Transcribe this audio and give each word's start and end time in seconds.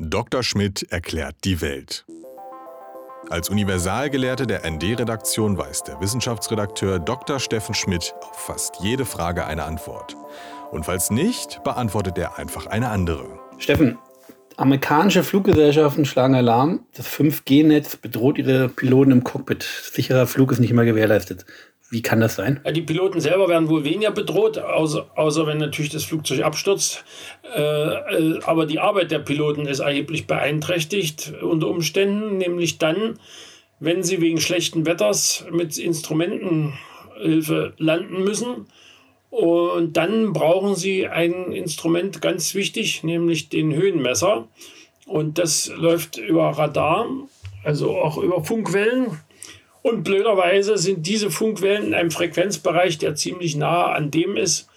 Dr. 0.00 0.44
Schmidt 0.44 0.86
erklärt 0.92 1.34
die 1.42 1.60
Welt. 1.60 2.06
Als 3.30 3.50
Universalgelehrte 3.50 4.46
der 4.46 4.68
ND-Redaktion 4.70 5.58
weiß 5.58 5.82
der 5.82 6.00
Wissenschaftsredakteur 6.00 7.00
Dr. 7.00 7.40
Steffen 7.40 7.74
Schmidt 7.74 8.14
auf 8.20 8.36
fast 8.36 8.76
jede 8.80 9.04
Frage 9.04 9.44
eine 9.44 9.64
Antwort. 9.64 10.16
Und 10.70 10.86
falls 10.86 11.10
nicht, 11.10 11.64
beantwortet 11.64 12.16
er 12.16 12.38
einfach 12.38 12.66
eine 12.66 12.90
andere. 12.90 13.40
Steffen, 13.58 13.98
amerikanische 14.58 15.22
Fluggesellschaften 15.22 16.04
schlagen 16.04 16.34
Alarm. 16.34 16.80
Das 16.96 17.06
5G-Netz 17.08 17.96
bedroht 17.96 18.38
ihre 18.38 18.68
Piloten 18.68 19.12
im 19.12 19.24
Cockpit. 19.24 19.62
Sicherer 19.62 20.26
Flug 20.26 20.50
ist 20.52 20.58
nicht 20.58 20.72
immer 20.72 20.84
gewährleistet. 20.84 21.46
Wie 21.90 22.02
kann 22.02 22.20
das 22.20 22.34
sein? 22.34 22.60
Die 22.74 22.82
Piloten 22.82 23.20
selber 23.20 23.48
werden 23.48 23.68
wohl 23.68 23.84
weniger 23.84 24.10
bedroht, 24.10 24.58
außer, 24.58 25.06
außer 25.14 25.46
wenn 25.46 25.58
natürlich 25.58 25.92
das 25.92 26.04
Flugzeug 26.04 26.42
abstürzt. 26.42 27.04
Äh, 27.56 27.60
äh, 27.60 28.40
aber 28.44 28.66
die 28.66 28.80
Arbeit 28.80 29.10
der 29.10 29.20
Piloten 29.20 29.64
ist 29.66 29.78
erheblich 29.78 30.26
beeinträchtigt 30.26 31.32
unter 31.40 31.68
Umständen, 31.68 32.36
nämlich 32.36 32.78
dann, 32.78 33.18
wenn 33.80 34.02
sie 34.02 34.20
wegen 34.20 34.40
schlechten 34.40 34.84
Wetters 34.84 35.46
mit 35.50 35.78
Instrumentenhilfe 35.78 37.74
landen 37.78 38.24
müssen. 38.24 38.66
Und 39.30 39.96
dann 39.96 40.32
brauchen 40.32 40.74
sie 40.74 41.06
ein 41.06 41.52
Instrument 41.52 42.22
ganz 42.22 42.54
wichtig, 42.54 43.02
nämlich 43.04 43.48
den 43.48 43.74
Höhenmesser. 43.74 44.48
Und 45.06 45.38
das 45.38 45.70
läuft 45.76 46.16
über 46.16 46.50
Radar, 46.50 47.08
also 47.64 47.96
auch 47.96 48.18
über 48.18 48.42
Funkwellen. 48.44 49.18
Und 49.82 50.02
blöderweise 50.02 50.76
sind 50.76 51.06
diese 51.06 51.30
Funkwellen 51.30 51.88
in 51.88 51.94
einem 51.94 52.10
Frequenzbereich, 52.10 52.98
der 52.98 53.14
ziemlich 53.14 53.56
nah 53.56 53.92
an 53.92 54.10
dem 54.10 54.36
ist, 54.36 54.68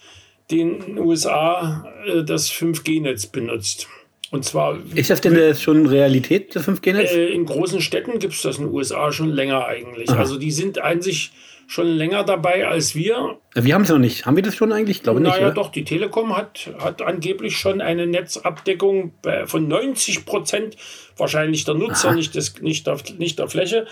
den 0.50 0.80
in 0.80 0.96
den 0.96 0.98
USA 0.98 1.86
das 2.24 2.50
5G-Netz 2.50 3.26
benutzt. 3.26 3.88
Und 4.32 4.46
zwar. 4.46 4.78
Ist 4.94 5.10
das 5.10 5.20
denn 5.20 5.34
mit, 5.34 5.60
schon 5.60 5.86
Realität, 5.86 6.56
das 6.56 6.66
5G-Netz? 6.66 7.12
Äh, 7.12 7.26
in 7.26 7.44
großen 7.44 7.82
Städten 7.82 8.18
gibt 8.18 8.32
es 8.32 8.40
das 8.40 8.56
in 8.56 8.64
den 8.64 8.72
USA 8.74 9.12
schon 9.12 9.28
länger 9.28 9.66
eigentlich. 9.66 10.08
Aha. 10.08 10.20
Also 10.20 10.38
die 10.38 10.50
sind 10.50 10.78
an 10.78 11.02
sich 11.02 11.32
schon 11.66 11.86
länger 11.86 12.24
dabei 12.24 12.66
als 12.66 12.94
wir. 12.94 13.38
Wir 13.54 13.74
haben 13.74 13.82
es 13.82 13.90
noch 13.90 13.98
nicht. 13.98 14.24
Haben 14.24 14.36
wir 14.36 14.42
das 14.42 14.56
schon 14.56 14.72
eigentlich? 14.72 14.98
Ich 14.98 15.02
glaube 15.02 15.20
naja, 15.20 15.34
nicht. 15.34 15.42
Naja, 15.42 15.54
doch, 15.54 15.70
die 15.70 15.84
Telekom 15.84 16.34
hat, 16.34 16.70
hat 16.78 17.02
angeblich 17.02 17.58
schon 17.58 17.82
eine 17.82 18.06
Netzabdeckung 18.06 19.12
von 19.44 19.68
90 19.68 20.24
Prozent, 20.24 20.76
wahrscheinlich 21.18 21.64
der 21.66 21.74
Nutzer, 21.74 22.14
nicht, 22.14 22.34
des, 22.34 22.60
nicht, 22.62 22.86
der, 22.86 22.96
nicht 23.18 23.38
der 23.38 23.48
Fläche. 23.48 23.86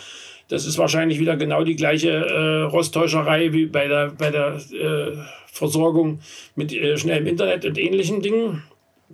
Das 0.48 0.66
ist 0.66 0.78
wahrscheinlich 0.78 1.20
wieder 1.20 1.36
genau 1.36 1.64
die 1.64 1.76
gleiche 1.76 2.10
äh, 2.10 2.62
Rosttäuscherei 2.62 3.52
wie 3.52 3.66
bei 3.66 3.86
der, 3.86 4.12
bei 4.18 4.30
der 4.30 4.56
äh, 4.72 5.16
Versorgung 5.46 6.20
mit 6.56 6.72
äh, 6.72 6.96
schnellem 6.96 7.26
Internet 7.26 7.66
und 7.66 7.78
ähnlichen 7.78 8.22
Dingen. 8.22 8.62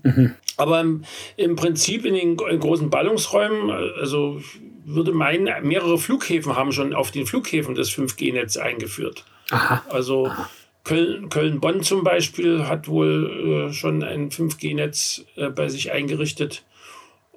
Mhm. 0.02 0.34
Aber 0.56 0.80
im, 0.80 1.04
im, 1.36 1.56
Prinzip 1.56 2.04
in 2.04 2.14
den 2.14 2.38
in 2.38 2.60
großen 2.60 2.90
Ballungsräumen, 2.90 3.70
also 3.98 4.40
würde 4.84 5.12
meinen, 5.12 5.66
mehrere 5.66 5.98
Flughäfen 5.98 6.56
haben 6.56 6.72
schon 6.72 6.94
auf 6.94 7.10
den 7.10 7.26
Flughäfen 7.26 7.74
das 7.74 7.90
5G-Netz 7.90 8.56
eingeführt. 8.56 9.24
Aha. 9.50 9.84
Also 9.88 10.28
Aha. 10.28 10.48
Köln, 10.84 11.28
Köln-Bonn 11.28 11.82
zum 11.82 12.04
Beispiel 12.04 12.68
hat 12.68 12.86
wohl 12.86 13.68
äh, 13.68 13.72
schon 13.72 14.04
ein 14.04 14.30
5G-Netz 14.30 15.24
äh, 15.34 15.48
bei 15.50 15.68
sich 15.68 15.90
eingerichtet. 15.90 16.62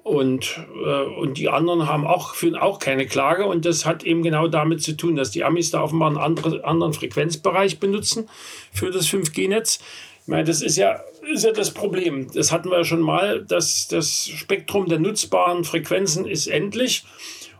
Und, 0.02 0.60
äh, 0.84 1.02
und 1.02 1.36
die 1.36 1.48
anderen 1.48 1.86
haben 1.86 2.06
auch, 2.06 2.34
führen 2.34 2.54
auch 2.56 2.78
keine 2.78 3.06
Klage. 3.06 3.46
Und 3.46 3.64
das 3.64 3.84
hat 3.84 4.04
eben 4.04 4.22
genau 4.22 4.46
damit 4.46 4.82
zu 4.82 4.96
tun, 4.96 5.16
dass 5.16 5.32
die 5.32 5.44
Amis 5.44 5.70
da 5.70 5.82
offenbar 5.82 6.08
einen 6.08 6.18
andere, 6.18 6.64
anderen 6.64 6.92
Frequenzbereich 6.92 7.80
benutzen 7.80 8.28
für 8.72 8.90
das 8.90 9.08
5G-Netz. 9.08 9.80
Meine, 10.30 10.44
das 10.44 10.62
ist 10.62 10.76
ja, 10.76 11.00
ist 11.34 11.42
ja 11.42 11.50
das 11.50 11.72
Problem. 11.72 12.28
Das 12.32 12.52
hatten 12.52 12.70
wir 12.70 12.78
ja 12.78 12.84
schon 12.84 13.00
mal, 13.00 13.44
dass 13.44 13.88
das 13.88 14.28
Spektrum 14.28 14.86
der 14.86 15.00
nutzbaren 15.00 15.64
Frequenzen 15.64 16.24
ist 16.24 16.46
endlich. 16.46 17.02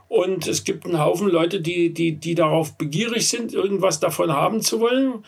Und 0.06 0.46
es 0.46 0.62
gibt 0.62 0.84
einen 0.84 1.00
Haufen 1.00 1.28
Leute, 1.28 1.60
die, 1.60 1.92
die, 1.92 2.12
die 2.12 2.36
darauf 2.36 2.78
begierig 2.78 3.28
sind, 3.28 3.52
irgendwas 3.52 3.98
davon 3.98 4.32
haben 4.32 4.60
zu 4.60 4.78
wollen. 4.78 5.24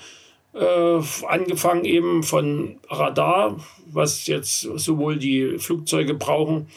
Äh, 0.55 1.03
angefangen 1.27 1.85
eben 1.85 2.23
von 2.23 2.77
Radar, 2.89 3.57
was 3.87 4.29
jetzt 4.29 4.61
sowohl 4.61 5.19
die 5.19 5.59
Flugzeuge 5.59 6.15
brauchen, 6.15 6.69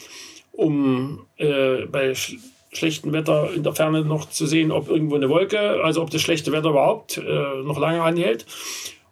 um 0.50 1.26
äh, 1.36 1.86
bei 1.86 2.12
sch 2.16 2.38
schlechtem 2.72 3.12
Wetter 3.12 3.50
in 3.54 3.62
der 3.62 3.74
Ferne 3.74 4.04
noch 4.04 4.28
zu 4.28 4.46
sehen, 4.46 4.70
ob 4.70 4.90
irgendwo 4.90 5.14
eine 5.14 5.30
Wolke, 5.30 5.82
also 5.82 6.02
ob 6.02 6.10
das 6.10 6.20
schlechte 6.20 6.52
Wetter 6.52 6.70
überhaupt 6.70 7.16
äh, 7.16 7.62
noch 7.62 7.78
lange 7.78 8.02
anhält. 8.02 8.44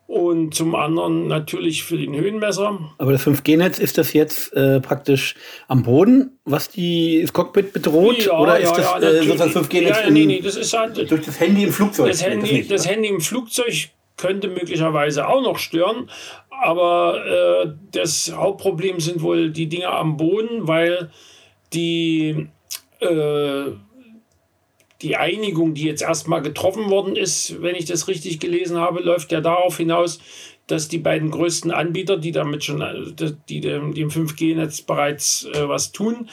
Und 0.06 0.54
zum 0.54 0.74
anderen 0.74 1.28
natürlich 1.28 1.82
für 1.82 1.96
den 1.96 2.14
Höhenmesser. 2.14 2.78
Aber 2.98 3.12
das 3.12 3.26
5G-Netz, 3.26 3.78
ist 3.78 3.96
das 3.96 4.12
jetzt 4.12 4.52
äh, 4.52 4.80
praktisch 4.80 5.34
am 5.66 5.82
Boden, 5.82 6.38
was 6.44 6.68
die, 6.68 7.22
das 7.22 7.32
Cockpit 7.32 7.72
bedroht? 7.72 8.26
Ja, 8.26 8.38
oder 8.38 8.60
ja, 8.60 8.70
ist 8.70 8.76
das, 8.76 8.84
ja, 8.84 8.98
äh, 8.98 9.36
das 9.36 9.56
5G-Netz 9.56 10.00
ja, 10.04 10.10
nee, 10.10 10.26
nee, 10.26 10.40
das 10.40 10.56
ist 10.56 10.76
halt, 10.76 11.10
durch 11.10 11.24
das 11.24 11.40
Handy 11.40 11.64
im 11.64 11.72
Flugzeug? 11.72 12.08
Das 12.08 12.22
Handy, 12.22 12.60
das, 12.60 12.68
das 12.82 12.88
Handy 12.88 13.08
im 13.08 13.20
Flugzeug 13.22 13.88
könnte 14.16 14.48
möglicherweise 14.48 15.26
auch 15.26 15.42
noch 15.42 15.58
stören. 15.58 16.10
Aber 16.50 17.64
äh, 17.64 17.72
das 17.92 18.32
Hauptproblem 18.34 19.00
sind 19.00 19.22
wohl 19.22 19.50
die 19.50 19.68
Dinge 19.68 19.88
am 19.88 20.16
Boden, 20.16 20.68
weil 20.68 21.10
die, 21.72 22.48
äh, 23.00 23.64
die 25.02 25.16
Einigung, 25.16 25.74
die 25.74 25.84
jetzt 25.84 26.02
erstmal 26.02 26.42
getroffen 26.42 26.88
worden 26.88 27.16
ist, 27.16 27.60
wenn 27.62 27.74
ich 27.74 27.84
das 27.84 28.08
richtig 28.08 28.40
gelesen 28.40 28.78
habe, 28.78 29.00
läuft 29.00 29.32
ja 29.32 29.40
darauf 29.40 29.76
hinaus, 29.76 30.20
dass 30.66 30.88
die 30.88 30.98
beiden 30.98 31.30
größten 31.30 31.70
Anbieter, 31.70 32.16
die 32.16 32.32
damit 32.32 32.64
schon, 32.64 33.14
die 33.48 33.60
dem, 33.60 33.94
dem 33.94 34.08
5G-Netz 34.08 34.82
bereits 34.82 35.44
äh, 35.52 35.68
was 35.68 35.92
tun, 35.92 36.30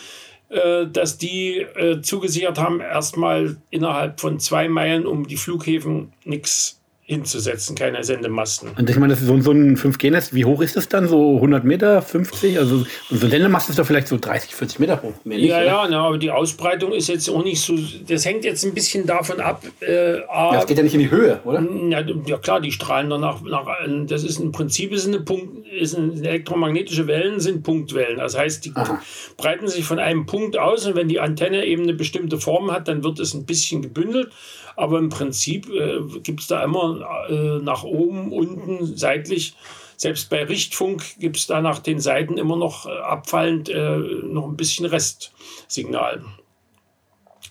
äh, 0.49 0.87
dass 0.87 1.17
die 1.17 1.57
äh, 1.57 2.01
zugesichert 2.01 2.57
haben, 2.57 2.79
erstmal 2.79 3.57
innerhalb 3.69 4.19
von 4.19 4.39
zwei 4.39 4.69
Meilen 4.69 5.05
um 5.05 5.27
die 5.27 5.37
Flughäfen 5.37 6.13
nichts 6.23 6.80
hinzusetzen, 7.11 7.75
keine 7.75 8.05
Sendemasten. 8.05 8.69
Und 8.77 8.89
ich 8.89 8.95
meine, 8.95 9.11
das 9.11 9.21
ist 9.21 9.27
so, 9.27 9.39
so 9.41 9.51
ein 9.51 9.75
5G-Netz, 9.75 10.33
wie 10.33 10.45
hoch 10.45 10.61
ist 10.61 10.77
das 10.77 10.87
dann? 10.87 11.09
So 11.09 11.35
100 11.35 11.65
Meter, 11.65 12.01
50? 12.01 12.57
Also 12.57 12.85
so 13.09 13.25
ein 13.25 13.29
Sendemast 13.29 13.69
ist 13.69 13.77
doch 13.77 13.85
vielleicht 13.85 14.07
so 14.07 14.17
30, 14.17 14.55
40 14.55 14.79
Meter 14.79 15.01
hoch. 15.01 15.11
Nicht, 15.25 15.41
ja, 15.41 15.61
ja, 15.61 15.85
na, 15.89 16.07
aber 16.07 16.17
die 16.17 16.31
Ausbreitung 16.31 16.93
ist 16.93 17.09
jetzt 17.09 17.29
auch 17.29 17.43
nicht 17.43 17.59
so, 17.59 17.77
das 18.07 18.23
hängt 18.23 18.45
jetzt 18.45 18.63
ein 18.63 18.73
bisschen 18.73 19.05
davon 19.05 19.41
ab. 19.41 19.61
Äh, 19.81 20.19
ja, 20.19 20.53
das 20.53 20.65
geht 20.65 20.77
ja 20.77 20.83
nicht 20.83 20.93
in 20.93 21.01
die 21.01 21.11
Höhe, 21.11 21.41
oder? 21.43 21.61
Ja, 21.89 21.99
ja 21.99 22.37
klar, 22.37 22.61
die 22.61 22.71
strahlen 22.71 23.09
danach, 23.09 23.41
nach, 23.41 23.65
das 24.07 24.23
ist 24.23 24.39
im 24.39 24.53
Prinzip 24.53 24.93
ist 24.93 25.05
eine, 25.05 25.19
Punkt, 25.19 25.67
ist 25.67 25.97
eine 25.97 26.13
elektromagnetische 26.13 27.07
Wellen 27.07 27.41
sind 27.41 27.63
Punktwellen. 27.63 28.19
Das 28.19 28.37
heißt, 28.37 28.63
die 28.63 28.71
Aha. 28.73 29.01
breiten 29.35 29.67
sich 29.67 29.83
von 29.83 29.99
einem 29.99 30.25
Punkt 30.25 30.57
aus 30.57 30.85
und 30.85 30.95
wenn 30.95 31.09
die 31.09 31.19
Antenne 31.19 31.65
eben 31.65 31.83
eine 31.83 31.93
bestimmte 31.93 32.37
Form 32.37 32.71
hat, 32.71 32.87
dann 32.87 33.03
wird 33.03 33.19
es 33.19 33.33
ein 33.33 33.45
bisschen 33.45 33.81
gebündelt 33.81 34.31
aber 34.81 34.97
im 34.97 35.09
Prinzip 35.09 35.69
äh, 35.69 35.99
gibt 36.23 36.39
es 36.39 36.47
da 36.47 36.63
immer 36.63 37.27
äh, 37.29 37.59
nach 37.59 37.83
oben, 37.83 38.31
unten, 38.31 38.97
seitlich. 38.97 39.53
Selbst 39.95 40.31
bei 40.31 40.43
Richtfunk 40.43 41.19
gibt 41.19 41.37
es 41.37 41.45
da 41.45 41.61
nach 41.61 41.77
den 41.77 41.99
Seiten 41.99 42.39
immer 42.39 42.55
noch 42.55 42.87
äh, 42.87 42.89
abfallend 42.89 43.69
äh, 43.69 43.97
noch 44.23 44.47
ein 44.47 44.57
bisschen 44.57 44.87
Restsignal. 44.87 46.25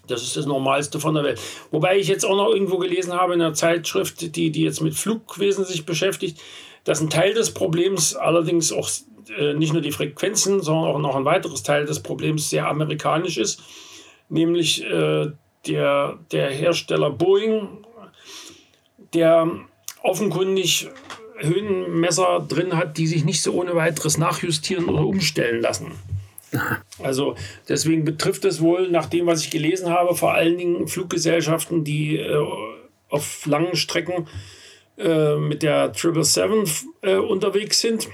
Das 0.09 0.25
ist 0.25 0.37
das 0.37 0.47
Normalste 0.47 0.99
von 0.99 1.15
der 1.15 1.23
Welt. 1.23 1.41
Wobei 1.71 1.99
ich 1.99 2.09
jetzt 2.09 2.25
auch 2.25 2.37
noch 2.37 2.49
irgendwo 2.53 2.79
gelesen 2.79 3.13
habe 3.13 3.35
in 3.35 3.41
einer 3.41 3.55
Zeitschrift, 3.55 4.35
die, 4.35 4.51
die 4.51 4.63
jetzt 4.63 4.81
mit 4.81 4.95
Flugwesen 4.95 5.65
sich 5.65 5.87
beschäftigt, 5.87 6.41
dass 6.83 7.01
ein 7.01 7.11
Teil 7.11 7.33
des 7.33 7.55
Problems 7.55 8.17
allerdings 8.17 8.73
auch 8.73 8.91
äh, 9.39 9.55
nicht 9.55 9.73
nur 9.73 9.83
die 9.83 9.93
Frequenzen, 9.93 10.63
sondern 10.63 10.97
auch 10.97 10.99
noch 10.99 11.15
ein 11.15 11.25
weiteres 11.25 11.63
Teil 11.63 11.87
des 11.87 12.01
Problems 12.01 12.51
sehr 12.51 12.67
amerikanisch 12.67 13.39
ist, 13.39 13.63
nämlich 14.29 14.85
äh, 14.85 15.31
der, 15.67 16.19
der 16.33 16.51
Hersteller 16.51 17.11
Boeing, 17.11 17.85
der 19.15 19.51
offenkundig 20.03 20.89
Höhenmesser 21.39 22.45
drin 22.47 22.77
hat, 22.77 22.99
die 22.99 23.07
sich 23.07 23.25
nicht 23.25 23.43
so 23.43 23.53
ohne 23.53 23.75
weiteres 23.75 24.19
nachjustieren 24.19 24.89
oder 24.89 25.07
umstellen 25.07 25.61
lassen. 25.61 25.93
Also 26.99 27.37
deswegen 27.69 28.05
betrifft 28.05 28.45
es 28.45 28.61
wohl, 28.61 28.91
nach 28.91 29.07
dem, 29.07 29.27
was 29.27 29.45
ich 29.45 29.51
gelesen 29.51 29.89
habe, 29.89 30.17
vor 30.17 30.35
allen 30.35 30.59
Dingen 30.59 30.89
Fluggesellschaften, 30.89 31.85
die 31.85 32.17
äh, 32.17 32.45
auf 33.09 33.47
langen 33.47 33.77
Strecken 33.77 34.27
äh, 34.99 35.37
mit 35.37 35.63
der 35.63 35.95
777 35.95 36.89
äh, 37.03 37.15
unterwegs 37.15 37.81
sind. 37.81 38.09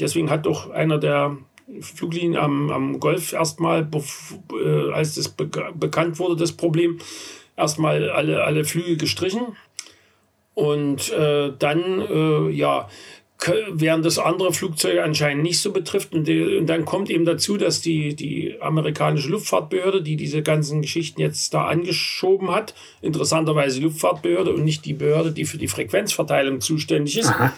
Deswegen 0.00 0.30
hat 0.30 0.46
doch 0.46 0.70
einer 0.70 0.98
der 0.98 1.36
Fluglinien 1.80 2.36
am, 2.36 2.70
am 2.70 3.00
Golf 3.00 3.32
erstmal, 3.32 3.88
äh, 4.52 4.92
als 4.92 5.14
das 5.14 5.28
be 5.28 5.48
bekannt 5.74 6.18
wurde, 6.18 6.36
das 6.36 6.52
Problem, 6.52 6.98
erstmal 7.56 8.10
alle, 8.10 8.44
alle 8.44 8.64
Flüge 8.64 8.96
gestrichen. 8.96 9.56
Und 10.54 11.10
äh, 11.12 11.52
dann, 11.58 12.00
äh, 12.00 12.50
ja, 12.50 12.88
während 13.72 14.06
das 14.06 14.18
andere 14.18 14.52
Flugzeuge 14.52 15.02
anscheinend 15.02 15.42
nicht 15.42 15.60
so 15.60 15.72
betrifft. 15.72 16.14
Und, 16.14 16.28
die, 16.28 16.56
und, 16.56 16.66
dann 16.66 16.84
kommt 16.84 17.10
eben 17.10 17.24
dazu, 17.24 17.56
dass 17.56 17.80
die, 17.80 18.14
die 18.14 18.56
amerikanische 18.60 19.28
Luftfahrtbehörde, 19.30 20.02
die 20.02 20.16
diese 20.16 20.42
ganzen 20.42 20.82
Geschichten 20.82 21.20
jetzt 21.20 21.52
da 21.52 21.66
angeschoben 21.66 22.52
hat, 22.52 22.74
interessanterweise 23.02 23.80
Luftfahrtbehörde 23.80 24.52
und 24.52 24.64
nicht 24.64 24.84
die 24.84 24.94
Behörde, 24.94 25.32
die 25.32 25.44
für 25.44 25.58
die 25.58 25.68
Frequenzverteilung 25.68 26.60
zuständig 26.60 27.18
ist, 27.18 27.30
Aha 27.30 27.52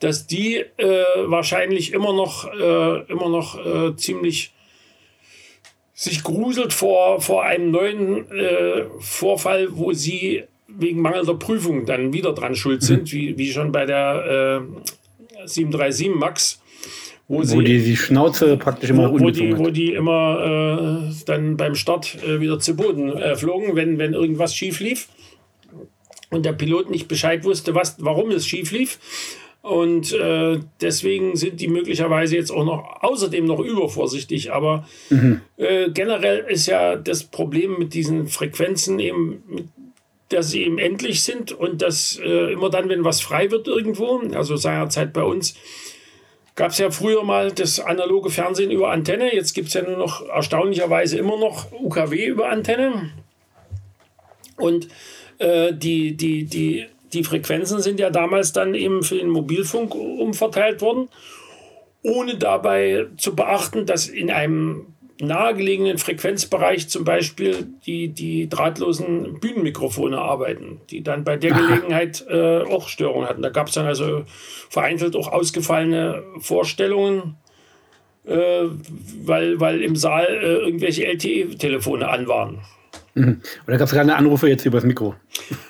dass 0.00 0.26
die 0.26 0.56
äh, 0.56 1.04
wahrscheinlich 1.26 1.92
immer 1.92 2.12
noch, 2.12 2.52
äh, 2.52 3.02
immer 3.10 3.28
noch 3.28 3.58
äh, 3.64 3.96
ziemlich 3.96 4.52
sich 5.94 6.22
gruselt 6.22 6.72
vor, 6.72 7.20
vor 7.20 7.42
einem 7.42 7.72
neuen 7.72 8.30
äh, 8.30 8.84
Vorfall, 9.00 9.68
wo 9.72 9.92
sie 9.92 10.44
wegen 10.68 11.00
mangelnder 11.00 11.34
Prüfung 11.34 11.86
dann 11.86 12.12
wieder 12.12 12.32
dran 12.34 12.54
schuld 12.54 12.82
sind, 12.82 13.12
mhm. 13.12 13.16
wie, 13.16 13.38
wie 13.38 13.50
schon 13.50 13.72
bei 13.72 13.84
der 13.84 14.62
äh, 14.62 15.46
737 15.46 16.14
MAX. 16.14 16.60
Wo, 17.26 17.38
wo 17.38 17.42
sie, 17.42 17.64
die, 17.64 17.82
die 17.82 17.96
Schnauze 17.96 18.56
praktisch 18.56 18.90
immer 18.90 19.10
wo, 19.12 19.18
wo 19.18 19.30
die, 19.30 19.58
wo 19.58 19.70
die 19.70 19.92
immer 19.92 21.10
äh, 21.10 21.14
dann 21.26 21.56
beim 21.56 21.74
Start 21.74 22.16
äh, 22.24 22.40
wieder 22.40 22.58
zu 22.58 22.76
Boden 22.76 23.12
äh, 23.16 23.36
flogen, 23.36 23.74
wenn, 23.74 23.98
wenn 23.98 24.14
irgendwas 24.14 24.54
schief 24.54 24.80
lief 24.80 25.08
und 26.30 26.46
der 26.46 26.52
Pilot 26.52 26.90
nicht 26.90 27.08
Bescheid 27.08 27.44
wusste, 27.44 27.74
was, 27.74 27.96
warum 27.98 28.30
es 28.30 28.46
schief 28.46 28.70
lief. 28.70 28.98
Und 29.68 30.14
äh, 30.14 30.60
deswegen 30.80 31.36
sind 31.36 31.60
die 31.60 31.68
möglicherweise 31.68 32.36
jetzt 32.36 32.50
auch 32.50 32.64
noch 32.64 33.02
außerdem 33.02 33.44
noch 33.44 33.60
übervorsichtig. 33.60 34.50
Aber 34.50 34.88
mhm. 35.10 35.42
äh, 35.58 35.90
generell 35.90 36.46
ist 36.48 36.66
ja 36.68 36.96
das 36.96 37.24
Problem 37.24 37.76
mit 37.78 37.92
diesen 37.92 38.28
Frequenzen 38.28 38.98
eben, 38.98 39.70
dass 40.30 40.52
sie 40.52 40.62
eben 40.62 40.78
endlich 40.78 41.22
sind 41.22 41.52
und 41.52 41.82
dass 41.82 42.18
äh, 42.18 42.52
immer 42.54 42.70
dann, 42.70 42.88
wenn 42.88 43.04
was 43.04 43.20
frei 43.20 43.50
wird 43.50 43.68
irgendwo, 43.68 44.22
also 44.32 44.56
seinerzeit 44.56 45.12
bei 45.12 45.22
uns, 45.22 45.54
gab 46.54 46.70
es 46.70 46.78
ja 46.78 46.90
früher 46.90 47.22
mal 47.22 47.52
das 47.52 47.78
analoge 47.78 48.30
Fernsehen 48.30 48.70
über 48.70 48.90
Antenne. 48.90 49.34
Jetzt 49.34 49.52
gibt 49.52 49.68
es 49.68 49.74
ja 49.74 49.82
nur 49.82 49.98
noch 49.98 50.26
erstaunlicherweise 50.30 51.18
immer 51.18 51.38
noch 51.38 51.70
UKW 51.72 52.24
über 52.24 52.48
Antenne. 52.48 53.10
Und 54.56 54.88
äh, 55.36 55.74
die, 55.74 56.16
die, 56.16 56.44
die 56.44 56.86
die 57.12 57.24
Frequenzen 57.24 57.80
sind 57.80 58.00
ja 58.00 58.10
damals 58.10 58.52
dann 58.52 58.74
eben 58.74 59.02
für 59.02 59.16
den 59.16 59.30
Mobilfunk 59.30 59.94
umverteilt 59.94 60.80
worden, 60.80 61.08
ohne 62.02 62.36
dabei 62.36 63.06
zu 63.16 63.34
beachten, 63.34 63.86
dass 63.86 64.08
in 64.08 64.30
einem 64.30 64.94
nahegelegenen 65.20 65.98
Frequenzbereich 65.98 66.88
zum 66.88 67.04
Beispiel 67.04 67.66
die, 67.86 68.08
die 68.08 68.48
drahtlosen 68.48 69.40
Bühnenmikrofone 69.40 70.18
arbeiten, 70.18 70.80
die 70.90 71.02
dann 71.02 71.24
bei 71.24 71.36
der 71.36 71.52
Gelegenheit 71.52 72.24
äh, 72.28 72.60
auch 72.62 72.88
Störungen 72.88 73.28
hatten. 73.28 73.42
Da 73.42 73.50
gab 73.50 73.68
es 73.68 73.74
dann 73.74 73.86
also 73.86 74.24
vereinzelt 74.70 75.16
auch 75.16 75.32
ausgefallene 75.32 76.22
Vorstellungen, 76.38 77.36
äh, 78.26 78.66
weil, 79.24 79.58
weil 79.58 79.82
im 79.82 79.96
Saal 79.96 80.26
äh, 80.26 80.56
irgendwelche 80.58 81.06
LTE-Telefone 81.06 82.08
an 82.08 82.28
waren. 82.28 82.60
Mhm. 83.18 83.40
Oder 83.66 83.78
gab 83.78 83.86
es 83.86 83.92
gerade 83.92 84.14
Anrufe 84.14 84.48
jetzt 84.48 84.64
übers 84.64 84.84
Mikro? 84.84 85.14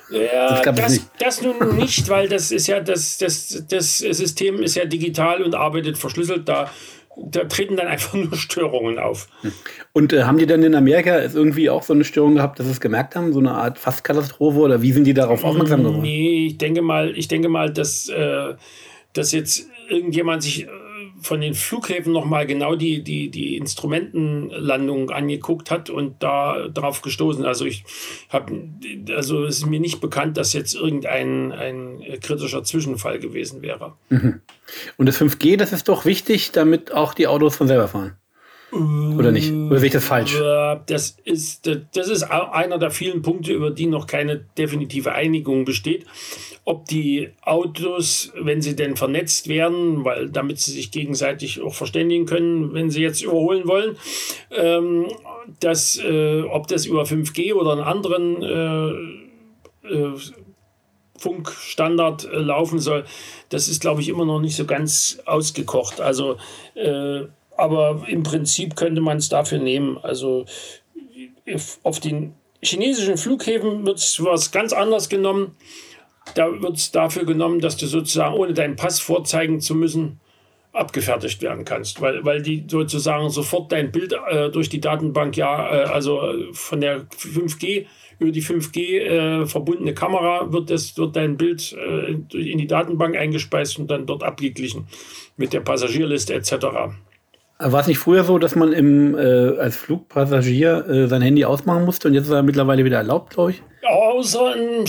Ja, 0.09 0.61
das, 0.61 0.75
das, 0.75 1.11
das, 1.19 1.41
nun 1.41 1.77
nicht, 1.77 2.07
weil 2.09 2.29
das 2.29 2.51
ist 2.51 2.67
ja 2.67 2.79
das, 2.79 3.17
das, 3.17 3.63
das 3.69 3.97
System 3.99 4.61
ist 4.61 4.75
ja 4.75 4.85
digital 4.85 5.41
und 5.41 5.55
arbeitet 5.55 5.97
verschlüsselt. 5.97 6.47
Da, 6.47 6.69
da 7.17 7.45
treten 7.45 7.75
dann 7.75 7.87
einfach 7.87 8.13
nur 8.13 8.35
Störungen 8.35 8.99
auf. 8.99 9.27
Und 9.93 10.13
äh, 10.13 10.23
haben 10.23 10.37
die 10.37 10.45
denn 10.45 10.63
in 10.63 10.75
Amerika 10.75 11.19
irgendwie 11.21 11.69
auch 11.69 11.83
so 11.83 11.93
eine 11.93 12.03
Störung 12.03 12.35
gehabt, 12.35 12.59
dass 12.59 12.67
sie 12.67 12.73
es 12.73 12.81
gemerkt 12.81 13.15
haben, 13.15 13.33
so 13.33 13.39
eine 13.39 13.51
Art 13.51 13.79
Fastkatastrophe 13.79 14.59
oder 14.59 14.81
wie 14.81 14.91
sind 14.91 15.05
die 15.05 15.13
darauf 15.13 15.43
aufmerksam 15.43 15.83
geworden? 15.83 16.01
Nee, 16.01 16.47
ich 16.47 16.57
denke 16.57 16.81
mal, 16.81 17.17
ich 17.17 17.27
denke 17.27 17.49
mal, 17.49 17.71
dass, 17.71 18.09
äh, 18.09 18.53
dass 19.13 19.31
jetzt 19.31 19.67
irgendjemand 19.89 20.43
sich 20.43 20.67
von 21.21 21.41
den 21.41 21.53
Flughäfen 21.53 22.13
nochmal 22.13 22.45
genau 22.45 22.75
die, 22.75 23.03
die, 23.03 23.29
die 23.29 23.57
Instrumentenlandung 23.57 25.09
angeguckt 25.09 25.71
hat 25.71 25.89
und 25.89 26.21
da 26.21 26.67
drauf 26.67 27.01
gestoßen. 27.01 27.45
Also 27.45 27.65
ich 27.65 27.83
habe, 28.29 28.69
also 29.15 29.43
es 29.45 29.59
ist 29.59 29.65
mir 29.65 29.79
nicht 29.79 30.01
bekannt, 30.01 30.37
dass 30.37 30.53
jetzt 30.53 30.75
irgendein 30.75 31.51
ein 31.51 32.01
kritischer 32.21 32.63
Zwischenfall 32.63 33.19
gewesen 33.19 33.61
wäre. 33.61 33.93
Mhm. 34.09 34.41
Und 34.97 35.05
das 35.05 35.19
5G, 35.19 35.57
das 35.57 35.73
ist 35.73 35.89
doch 35.89 36.05
wichtig, 36.05 36.51
damit 36.51 36.93
auch 36.93 37.13
die 37.13 37.27
Autos 37.27 37.55
von 37.55 37.67
selber 37.67 37.87
fahren. 37.87 38.18
Oder 38.71 39.31
nicht? 39.31 39.51
Oder 39.51 39.79
sehe 39.79 39.87
ich 39.87 39.93
das 39.93 40.05
falsch? 40.05 40.37
Das 40.85 41.17
ist, 41.23 41.67
das 41.93 42.07
ist 42.07 42.23
einer 42.23 42.77
der 42.77 42.91
vielen 42.91 43.21
Punkte, 43.21 43.51
über 43.53 43.71
die 43.71 43.87
noch 43.87 44.05
keine 44.05 44.45
definitive 44.57 45.11
Einigung 45.13 45.65
besteht. 45.65 46.05
Ob 46.65 46.85
die 46.85 47.29
Autos, 47.41 48.31
wenn 48.39 48.61
sie 48.61 48.75
denn 48.75 48.95
vernetzt 48.95 49.47
werden, 49.47 50.05
weil 50.05 50.29
damit 50.29 50.59
sie 50.59 50.71
sich 50.71 50.91
gegenseitig 50.91 51.61
auch 51.61 51.73
verständigen 51.73 52.25
können, 52.25 52.73
wenn 52.73 52.91
sie 52.91 53.01
jetzt 53.01 53.23
überholen 53.23 53.67
wollen, 53.67 53.97
ähm, 54.51 55.07
dass, 55.59 55.97
äh, 55.97 56.41
ob 56.43 56.67
das 56.67 56.85
über 56.85 57.03
5G 57.03 57.53
oder 57.53 57.71
einen 57.71 57.81
anderen 57.81 58.43
äh, 58.43 59.89
äh, 59.91 60.13
Funkstandard 61.17 62.25
äh, 62.25 62.37
laufen 62.37 62.79
soll, 62.79 63.05
das 63.49 63.67
ist, 63.67 63.81
glaube 63.81 64.01
ich, 64.01 64.09
immer 64.09 64.25
noch 64.25 64.39
nicht 64.39 64.55
so 64.55 64.65
ganz 64.65 65.19
ausgekocht. 65.25 66.01
Also 66.01 66.37
äh, 66.75 67.23
aber 67.59 68.03
im 68.07 68.23
Prinzip 68.23 68.75
könnte 68.75 69.01
man 69.01 69.17
es 69.17 69.29
dafür 69.29 69.59
nehmen. 69.59 69.97
Also 69.97 70.45
auf 71.83 71.99
den 71.99 72.33
chinesischen 72.61 73.17
Flughäfen 73.17 73.85
wird 73.85 73.97
es 73.97 74.23
was 74.23 74.51
ganz 74.51 74.73
anderes 74.73 75.09
genommen. 75.09 75.55
Da 76.35 76.61
wird 76.61 76.77
es 76.77 76.91
dafür 76.91 77.25
genommen, 77.25 77.59
dass 77.59 77.77
du 77.77 77.87
sozusagen 77.87 78.35
ohne 78.35 78.53
deinen 78.53 78.75
Pass 78.75 78.99
vorzeigen 78.99 79.61
zu 79.61 79.75
müssen 79.75 80.19
abgefertigt 80.71 81.41
werden 81.41 81.65
kannst, 81.65 81.99
weil, 81.99 82.23
weil 82.25 82.41
die 82.43 82.63
sozusagen 82.67 83.29
sofort 83.31 83.71
dein 83.71 83.91
Bild 83.91 84.13
äh, 84.29 84.49
durch 84.51 84.69
die 84.69 84.79
Datenbank 84.79 85.35
ja, 85.35 85.73
äh, 85.73 85.83
also 85.85 86.21
von 86.53 86.79
der 86.79 87.07
5G 87.09 87.87
über 88.19 88.31
die 88.31 88.43
5G 88.43 88.99
äh, 88.99 89.45
verbundene 89.47 89.93
Kamera 89.93 90.51
wird, 90.51 90.69
das, 90.69 90.95
wird 90.97 91.15
dein 91.15 91.37
Bild 91.37 91.73
äh, 91.73 92.11
in 92.11 92.57
die 92.57 92.67
Datenbank 92.67 93.15
eingespeist 93.15 93.79
und 93.79 93.89
dann 93.89 94.05
dort 94.05 94.23
abgeglichen 94.23 94.87
mit 95.37 95.53
der 95.53 95.61
Passagierliste 95.61 96.33
etc. 96.35 96.53
War 97.61 97.81
es 97.81 97.87
nicht 97.87 97.97
früher 97.97 98.23
so, 98.23 98.37
dass 98.37 98.55
man 98.55 98.71
im, 98.71 99.17
äh, 99.17 99.57
als 99.59 99.75
Flugpassagier 99.75 100.87
äh, 100.87 101.07
sein 101.07 101.21
Handy 101.21 101.43
ausmachen 101.43 101.83
musste 101.83 102.07
und 102.07 102.13
jetzt 102.13 102.27
ist 102.27 102.31
er 102.31 102.41
mittlerweile 102.41 102.85
wieder 102.85 102.97
erlaubt, 102.97 103.33
glaube 103.33 103.51
ich? 103.51 103.61
Außer 103.85 104.55
in, 104.55 104.85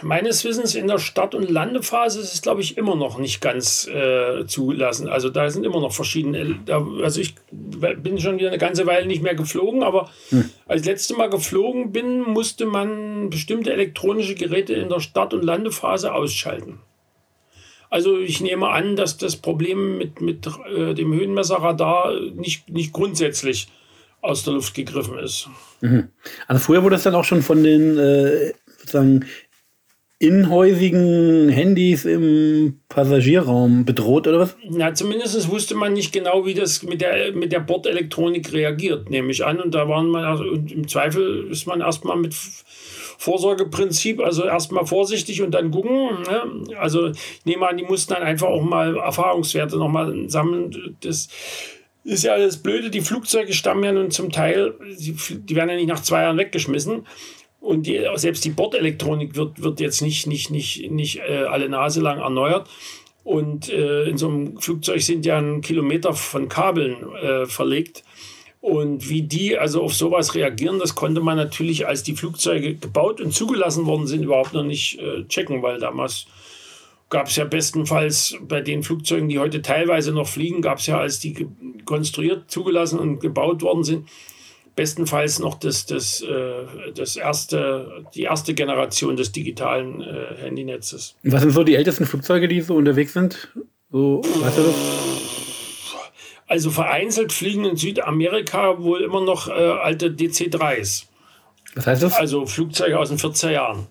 meines 0.00 0.42
Wissens 0.42 0.74
in 0.74 0.86
der 0.86 0.98
Start- 0.98 1.34
und 1.34 1.50
Landephase 1.50 2.20
ist 2.20 2.32
es, 2.32 2.40
glaube 2.40 2.62
ich, 2.62 2.78
immer 2.78 2.94
noch 2.94 3.18
nicht 3.18 3.42
ganz 3.42 3.86
äh, 3.88 4.46
zulassen. 4.46 5.08
Also 5.08 5.28
da 5.28 5.50
sind 5.50 5.64
immer 5.64 5.80
noch 5.80 5.92
verschiedene. 5.92 6.60
Also 7.02 7.20
ich 7.20 7.34
bin 7.50 8.18
schon 8.18 8.38
wieder 8.38 8.48
eine 8.48 8.58
ganze 8.58 8.86
Weile 8.86 9.06
nicht 9.06 9.22
mehr 9.22 9.34
geflogen, 9.34 9.82
aber 9.82 10.08
hm. 10.30 10.48
als 10.66 10.86
letzte 10.86 11.14
Mal 11.14 11.28
geflogen 11.28 11.92
bin, 11.92 12.20
musste 12.22 12.64
man 12.64 13.28
bestimmte 13.28 13.70
elektronische 13.70 14.34
Geräte 14.34 14.72
in 14.72 14.88
der 14.88 15.00
Start- 15.00 15.34
und 15.34 15.44
Landephase 15.44 16.14
ausschalten. 16.14 16.80
Also 17.94 18.18
ich 18.18 18.40
nehme 18.40 18.70
an, 18.70 18.96
dass 18.96 19.18
das 19.18 19.36
Problem 19.36 19.98
mit, 19.98 20.20
mit 20.20 20.48
äh, 20.66 20.94
dem 20.94 21.12
Höhenmesserradar 21.14 22.12
nicht, 22.34 22.68
nicht 22.68 22.92
grundsätzlich 22.92 23.68
aus 24.20 24.42
der 24.42 24.54
Luft 24.54 24.74
gegriffen 24.74 25.16
ist. 25.20 25.48
Mhm. 25.80 26.08
Also 26.48 26.60
früher 26.60 26.82
wurde 26.82 26.96
es 26.96 27.04
dann 27.04 27.14
auch 27.14 27.22
schon 27.22 27.40
von 27.40 27.62
den 27.62 27.96
äh, 27.96 28.52
sozusagen 28.78 29.26
inhäusigen 30.18 31.48
Handys 31.48 32.04
im 32.04 32.80
Passagierraum 32.88 33.84
bedroht 33.84 34.26
oder 34.28 34.40
was? 34.40 34.56
Na, 34.70 34.94
zumindest 34.94 35.50
wusste 35.50 35.74
man 35.74 35.92
nicht 35.92 36.12
genau, 36.12 36.46
wie 36.46 36.54
das 36.54 36.82
mit 36.82 37.00
der, 37.00 37.32
mit 37.32 37.52
der 37.52 37.60
Bordelektronik 37.60 38.52
reagiert, 38.52 39.10
nehme 39.10 39.30
ich 39.32 39.44
an. 39.44 39.60
Und 39.60 39.74
da 39.74 39.88
waren 39.88 40.08
man, 40.08 40.24
also 40.24 40.44
im 40.44 40.86
Zweifel 40.88 41.48
ist 41.50 41.66
man 41.66 41.80
erstmal 41.80 42.16
mit 42.16 42.34
Vorsorgeprinzip, 43.18 44.20
also 44.20 44.44
erstmal 44.44 44.86
vorsichtig 44.86 45.42
und 45.42 45.52
dann 45.52 45.70
gucken. 45.70 46.22
Ne? 46.22 46.76
Also 46.78 47.08
ich 47.08 47.44
nehme 47.44 47.68
an, 47.68 47.76
die 47.76 47.84
mussten 47.84 48.14
dann 48.14 48.22
einfach 48.22 48.48
auch 48.48 48.62
mal 48.62 48.96
Erfahrungswerte 48.96 49.76
nochmal 49.76 50.28
sammeln. 50.28 50.96
Das 51.00 51.28
ist 52.04 52.24
ja 52.24 52.38
das 52.38 52.58
Blöde, 52.58 52.90
die 52.90 53.00
Flugzeuge 53.00 53.52
stammen 53.52 53.84
ja 53.84 53.92
nun 53.92 54.10
zum 54.10 54.30
Teil, 54.30 54.74
die, 54.98 55.16
die 55.38 55.56
werden 55.56 55.70
ja 55.70 55.76
nicht 55.76 55.88
nach 55.88 56.02
zwei 56.02 56.22
Jahren 56.22 56.38
weggeschmissen. 56.38 57.06
Und 57.64 57.86
die, 57.86 57.98
selbst 58.16 58.44
die 58.44 58.50
Bordelektronik 58.50 59.36
wird, 59.36 59.62
wird 59.62 59.80
jetzt 59.80 60.02
nicht, 60.02 60.26
nicht, 60.26 60.50
nicht, 60.50 60.90
nicht 60.90 61.20
äh, 61.26 61.44
alle 61.48 61.70
Nase 61.70 62.02
lang 62.02 62.18
erneuert. 62.18 62.68
Und 63.24 63.70
äh, 63.70 64.02
in 64.04 64.18
so 64.18 64.28
einem 64.28 64.60
Flugzeug 64.60 65.00
sind 65.00 65.24
ja 65.24 65.38
ein 65.38 65.62
Kilometer 65.62 66.12
von 66.12 66.50
Kabeln 66.50 67.14
äh, 67.14 67.46
verlegt. 67.46 68.04
Und 68.60 69.08
wie 69.08 69.22
die 69.22 69.56
also 69.56 69.82
auf 69.82 69.94
sowas 69.94 70.34
reagieren, 70.34 70.78
das 70.78 70.94
konnte 70.94 71.22
man 71.22 71.38
natürlich, 71.38 71.86
als 71.86 72.02
die 72.02 72.14
Flugzeuge 72.14 72.74
gebaut 72.74 73.22
und 73.22 73.32
zugelassen 73.32 73.86
worden 73.86 74.06
sind, 74.06 74.24
überhaupt 74.24 74.52
noch 74.52 74.62
nicht 74.62 74.98
äh, 74.98 75.24
checken, 75.24 75.62
weil 75.62 75.80
damals 75.80 76.26
gab 77.08 77.28
es 77.28 77.36
ja 77.36 77.46
bestenfalls 77.46 78.36
bei 78.42 78.60
den 78.60 78.82
Flugzeugen, 78.82 79.30
die 79.30 79.38
heute 79.38 79.62
teilweise 79.62 80.12
noch 80.12 80.28
fliegen, 80.28 80.60
gab 80.60 80.80
es 80.80 80.86
ja, 80.86 80.98
als 80.98 81.18
die 81.18 81.46
konstruiert, 81.86 82.50
zugelassen 82.50 82.98
und 82.98 83.20
gebaut 83.20 83.62
worden 83.62 83.84
sind, 83.84 84.06
bestenfalls 84.76 85.38
noch 85.38 85.58
das, 85.58 85.86
das, 85.86 86.20
äh, 86.20 86.92
das 86.94 87.16
erste, 87.16 88.04
die 88.14 88.22
erste 88.22 88.54
Generation 88.54 89.16
des 89.16 89.32
digitalen 89.32 90.00
äh, 90.00 90.34
Handynetzes. 90.42 91.16
Was 91.22 91.42
sind 91.42 91.52
so 91.52 91.64
die 91.64 91.76
ältesten 91.76 92.06
Flugzeuge, 92.06 92.48
die 92.48 92.60
so 92.60 92.74
unterwegs 92.74 93.12
sind? 93.12 93.48
So, 93.90 94.22
weißt 94.22 94.58
du 94.58 94.62
das? 94.62 94.74
Also 96.46 96.70
vereinzelt 96.70 97.32
fliegen 97.32 97.64
in 97.64 97.76
Südamerika 97.76 98.82
wohl 98.82 99.00
immer 99.00 99.22
noch 99.22 99.48
äh, 99.48 99.52
alte 99.52 100.10
DC-3s. 100.10 101.04
Was 101.74 101.86
heißt 101.86 102.02
das? 102.02 102.12
Also 102.14 102.46
Flugzeuge 102.46 102.98
aus 102.98 103.08
den 103.08 103.18
40er 103.18 103.50
Jahren. 103.50 103.86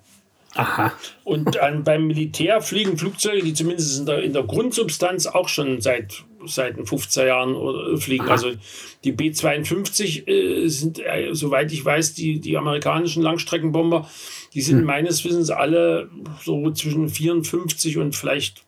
Aha. 0.56 0.94
Und 1.24 1.60
an, 1.60 1.84
beim 1.84 2.06
Militär 2.06 2.62
fliegen 2.62 2.98
Flugzeuge, 2.98 3.44
die 3.44 3.54
zumindest 3.54 4.00
in 4.00 4.06
der, 4.06 4.22
in 4.22 4.34
der 4.34 4.44
Grundsubstanz 4.44 5.25
auch 5.25 5.50
schon 5.50 5.82
seit 5.82 6.24
seit 6.48 6.78
den 6.78 6.86
50er 6.86 7.26
Jahren 7.26 7.98
fliegen. 7.98 8.28
Also 8.30 8.52
die 9.04 9.12
B-52 9.12 10.28
äh, 10.28 10.68
sind, 10.68 11.00
äh, 11.00 11.30
soweit 11.34 11.72
ich 11.72 11.84
weiß, 11.84 12.14
die, 12.14 12.40
die 12.40 12.58
amerikanischen 12.58 13.24
Langstreckenbomber, 13.24 14.10
die 14.54 14.62
sind 14.62 14.80
hm. 14.80 14.86
meines 14.86 15.24
Wissens 15.26 15.50
alle 15.50 16.10
so 16.44 16.72
zwischen 16.72 17.10
54 17.10 17.98
und 17.98 18.16
vielleicht 18.16 18.64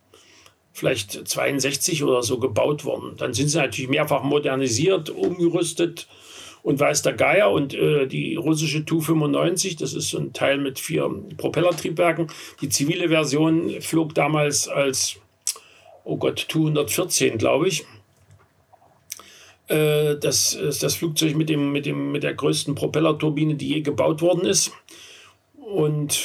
vielleicht 0.76 1.26
62 1.26 2.04
oder 2.04 2.22
so 2.22 2.38
gebaut 2.38 2.84
worden. 2.84 3.14
Dann 3.16 3.34
sind 3.34 3.48
sie 3.48 3.58
natürlich 3.58 3.90
mehrfach 3.90 4.24
modernisiert, 4.24 5.10
umgerüstet 5.10 6.08
und 6.64 6.80
weiß 6.80 7.04
der 7.04 7.14
Geier 7.14 7.52
und 7.52 7.74
äh, 7.74 8.08
die 8.08 8.36
russische 8.36 8.84
Tu-95, 8.84 9.80
das 9.80 9.94
ist 9.94 10.10
so 10.10 10.18
ein 10.18 10.34
Teil 10.34 10.58
mit 10.58 10.80
vier 10.80 11.10
Propellertriebwerken. 11.38 12.28
Die 12.60 12.70
zivile 12.70 13.08
Version 13.08 13.70
flog 13.82 14.16
damals 14.16 14.68
als, 14.68 15.18
oh 16.06 16.18
Gott, 16.18 16.46
Tu-114, 16.48 17.38
glaube 17.38 17.68
ich. 17.68 17.86
Äh, 19.68 20.16
das 20.16 20.54
ist 20.54 20.82
das 20.82 20.96
Flugzeug 20.96 21.36
mit, 21.36 21.50
dem, 21.50 21.74
mit, 21.74 21.86
dem, 21.86 22.14
mit 22.14 22.24
der 22.24 22.34
größten 22.34 22.76
Propellerturbine, 22.76 23.56
die 23.56 23.68
je 23.70 23.82
gebaut 23.82 24.22
worden 24.22 24.46
ist. 24.46 24.72
Und 25.56 26.22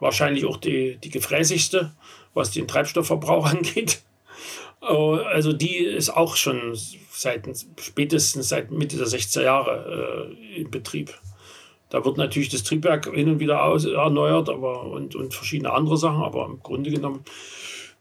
wahrscheinlich 0.00 0.44
auch 0.44 0.56
die, 0.56 0.96
die 0.96 1.10
gefräßigste 1.10 1.92
was 2.38 2.52
den 2.52 2.68
Treibstoffverbrauch 2.68 3.46
angeht. 3.50 4.02
Also 4.80 5.52
die 5.52 5.76
ist 5.76 6.08
auch 6.08 6.36
schon 6.36 6.72
seit 7.10 7.48
spätestens 7.80 8.48
seit 8.48 8.70
Mitte 8.70 8.96
der 8.96 9.08
60er 9.08 9.42
Jahre 9.42 10.36
äh, 10.54 10.60
in 10.60 10.70
Betrieb. 10.70 11.12
Da 11.90 12.04
wird 12.04 12.16
natürlich 12.16 12.48
das 12.48 12.62
Triebwerk 12.62 13.12
hin 13.12 13.28
und 13.28 13.40
wieder 13.40 13.64
aus, 13.64 13.84
erneuert 13.86 14.48
aber, 14.48 14.84
und, 14.84 15.16
und 15.16 15.34
verschiedene 15.34 15.72
andere 15.72 15.96
Sachen, 15.96 16.22
aber 16.22 16.46
im 16.46 16.62
Grunde 16.62 16.90
genommen, 16.90 17.24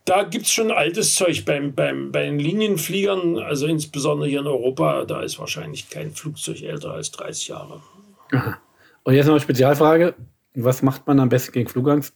da 0.07 0.23
gibt 0.23 0.45
es 0.45 0.53
schon 0.53 0.71
altes 0.71 1.15
Zeug 1.15 1.43
beim, 1.43 1.73
beim, 1.73 2.13
bei 2.13 2.23
den 2.23 2.39
Linienfliegern, 2.39 3.39
also 3.39 3.67
insbesondere 3.67 4.29
hier 4.29 4.39
in 4.39 4.47
Europa, 4.47 5.03
da 5.03 5.21
ist 5.21 5.37
wahrscheinlich 5.37 5.89
kein 5.89 6.11
Flugzeug 6.11 6.61
älter 6.63 6.91
als 6.91 7.11
30 7.11 7.49
Jahre. 7.49 7.81
Aha. 8.31 8.57
Und 9.03 9.13
jetzt 9.13 9.25
noch 9.25 9.33
eine 9.33 9.41
Spezialfrage. 9.41 10.15
Was 10.55 10.81
macht 10.81 11.05
man 11.07 11.19
am 11.19 11.27
besten 11.27 11.51
gegen 11.51 11.69
Flugangst? 11.69 12.13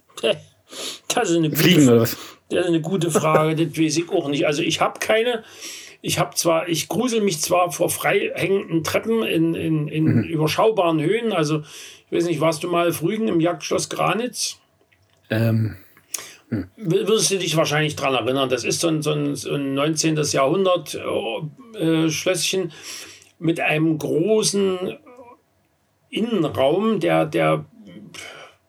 Das 1.13 1.29
ist 1.29 1.36
eine 1.36 1.50
gute, 1.50 1.62
Fliegen 1.62 1.89
oder 1.89 2.00
was? 2.00 2.15
Das 2.50 2.62
ist 2.62 2.67
eine 2.67 2.79
gute 2.79 3.12
Frage, 3.12 3.67
das 3.67 3.77
weiß 3.77 3.98
ich 3.98 4.10
auch 4.10 4.29
nicht. 4.29 4.48
Also 4.48 4.62
ich 4.62 4.79
habe 4.79 5.00
keine. 5.00 5.43
Ich 6.01 6.17
habe 6.17 6.33
zwar, 6.36 6.69
ich 6.69 6.88
grusel 6.88 7.19
mich 7.19 7.41
zwar 7.41 7.74
vor 7.74 7.89
frei 7.89 8.31
hängenden 8.33 8.86
Treppen 8.86 9.24
in, 9.24 9.53
in, 9.53 9.89
in 9.89 10.05
mhm. 10.05 10.24
überschaubaren 10.24 11.01
Höhen. 11.01 11.33
Also, 11.33 11.63
ich 12.10 12.17
weiß 12.17 12.25
nicht, 12.25 12.39
warst 12.39 12.63
du 12.63 12.69
mal 12.69 12.93
Frügen 12.93 13.27
im 13.27 13.41
Jagdschloss 13.41 13.89
Granitz? 13.89 14.57
Ähm. 15.29 15.75
Hm. 16.51 16.67
Wirst 16.75 17.31
du 17.31 17.38
dich 17.38 17.55
wahrscheinlich 17.55 17.96
daran 17.96 18.25
erinnern. 18.25 18.50
Das 18.50 18.65
ist 18.65 18.81
so 18.81 18.89
ein, 18.89 19.01
so 19.01 19.12
ein, 19.12 19.36
so 19.36 19.53
ein 19.53 19.74
19. 19.74 20.17
Jahrhundert 20.31 20.96
äh, 21.75 22.10
Schlösschen 22.10 22.74
mit 23.39 23.60
einem 23.62 23.98
großen 23.98 24.98
Innenraum, 26.10 27.00
der, 27.00 27.25
der 27.25 27.65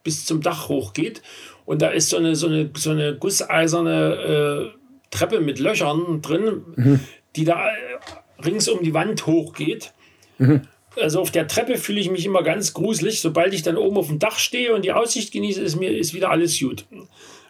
bis 0.03 0.25
zum 0.25 0.41
Dach 0.41 0.69
hochgeht. 0.69 1.21
Und 1.65 1.81
da 1.81 1.89
ist 1.89 2.09
so 2.09 2.17
eine, 2.17 2.35
so 2.35 2.47
eine, 2.47 2.71
so 2.75 2.91
eine 2.91 3.15
gusseiserne 3.15 4.71
äh, 4.73 4.77
Treppe 5.11 5.41
mit 5.41 5.59
Löchern 5.59 6.21
drin, 6.21 6.63
mhm. 6.75 6.99
die 7.35 7.43
da 7.43 7.67
äh, 7.67 7.71
rings 8.43 8.69
um 8.69 8.81
die 8.81 8.93
Wand 8.93 9.27
hochgeht. 9.27 9.93
Mhm. 10.37 10.61
Also 11.01 11.21
auf 11.21 11.31
der 11.31 11.47
Treppe 11.47 11.77
fühle 11.77 11.99
ich 11.99 12.09
mich 12.09 12.25
immer 12.25 12.43
ganz 12.43 12.73
gruselig. 12.73 13.21
Sobald 13.21 13.53
ich 13.53 13.63
dann 13.63 13.77
oben 13.77 13.97
auf 13.97 14.07
dem 14.07 14.19
Dach 14.19 14.37
stehe 14.37 14.73
und 14.73 14.83
die 14.83 14.91
Aussicht 14.91 15.31
genieße, 15.31 15.61
ist 15.61 15.75
mir 15.75 15.91
ist 15.91 16.13
wieder 16.13 16.29
alles 16.29 16.59
gut. 16.59 16.85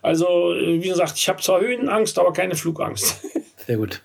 Also, 0.02 0.54
äh, 0.54 0.82
wie 0.82 0.90
gesagt, 0.90 1.18
ich 1.18 1.30
habe 1.30 1.42
zwar 1.42 1.62
Höhenangst, 1.62 2.20
aber 2.20 2.34
keine 2.34 2.56
Flugangst. 2.56 3.22
Sehr 3.66 3.78
gut. 3.78 4.02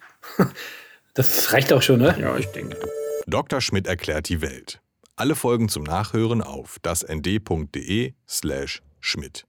Das 1.14 1.52
reicht 1.52 1.72
auch 1.72 1.82
schon, 1.82 1.98
ne? 1.98 2.16
Ja, 2.20 2.36
ich 2.36 2.46
denke. 2.46 2.78
Dr. 3.26 3.60
Schmidt 3.60 3.86
erklärt 3.86 4.28
die 4.28 4.40
Welt. 4.40 4.80
Alle 5.16 5.34
Folgen 5.34 5.68
zum 5.68 5.82
Nachhören 5.82 6.42
auf 6.42 6.78
dasnd.de 6.80 8.12
slash 8.28 8.82
Schmidt. 9.00 9.47